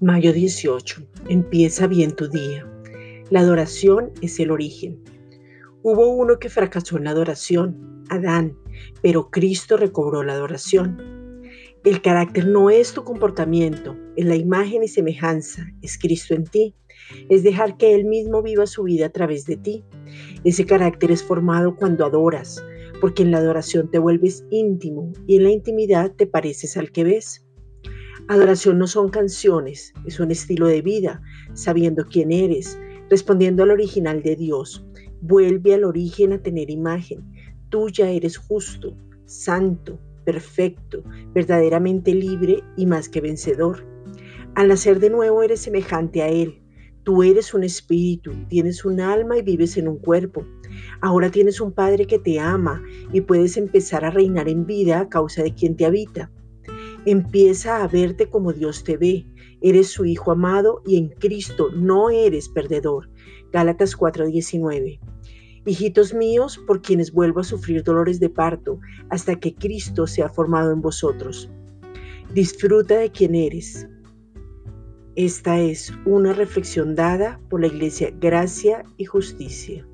[0.00, 1.02] Mayo 18.
[1.30, 2.70] Empieza bien tu día.
[3.30, 5.02] La adoración es el origen.
[5.82, 8.54] Hubo uno que fracasó en la adoración, Adán,
[9.00, 11.40] pero Cristo recobró la adoración.
[11.82, 16.74] El carácter no es tu comportamiento, es la imagen y semejanza, es Cristo en ti,
[17.30, 19.82] es dejar que Él mismo viva su vida a través de ti.
[20.44, 22.62] Ese carácter es formado cuando adoras,
[23.00, 27.04] porque en la adoración te vuelves íntimo y en la intimidad te pareces al que
[27.04, 27.45] ves.
[28.28, 31.22] Adoración no son canciones, es un estilo de vida,
[31.54, 32.76] sabiendo quién eres,
[33.08, 34.84] respondiendo al original de Dios.
[35.20, 37.24] Vuelve al origen a tener imagen.
[37.68, 43.86] Tú ya eres justo, santo, perfecto, verdaderamente libre y más que vencedor.
[44.56, 46.60] Al nacer de nuevo eres semejante a Él.
[47.04, 50.44] Tú eres un espíritu, tienes un alma y vives en un cuerpo.
[51.00, 55.08] Ahora tienes un Padre que te ama y puedes empezar a reinar en vida a
[55.08, 56.32] causa de quien te habita.
[57.06, 59.26] Empieza a verte como Dios te ve.
[59.60, 63.08] Eres su Hijo amado y en Cristo no eres perdedor.
[63.52, 64.98] Gálatas 4:19.
[65.66, 70.72] Hijitos míos, por quienes vuelvo a sufrir dolores de parto hasta que Cristo sea formado
[70.72, 71.48] en vosotros.
[72.34, 73.86] Disfruta de quien eres.
[75.14, 79.86] Esta es una reflexión dada por la Iglesia Gracia y Justicia.